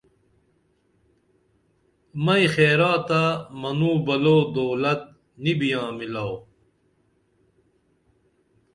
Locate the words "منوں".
3.61-3.95